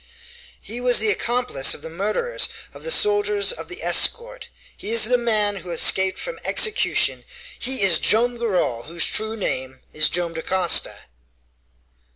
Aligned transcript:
He 0.59 0.81
was 0.81 0.97
the 0.97 1.11
accomplice 1.11 1.75
of 1.75 1.83
the 1.83 1.87
murderers 1.91 2.49
of 2.73 2.81
the 2.83 2.89
soldiers 2.89 3.51
of 3.51 3.67
the 3.67 3.83
escort; 3.83 4.49
he 4.75 4.89
is 4.89 5.03
the 5.03 5.15
man 5.19 5.57
who 5.57 5.69
escaped 5.69 6.17
from 6.17 6.39
execution; 6.43 7.23
he 7.59 7.83
is 7.83 7.99
Joam 7.99 8.39
Garral, 8.39 8.85
whose 8.87 9.05
true 9.05 9.37
name 9.37 9.81
is 9.93 10.09
Joam 10.09 10.33
Dacosta. 10.33 11.05